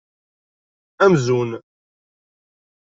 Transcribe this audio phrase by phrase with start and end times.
[1.03, 1.49] Amzun!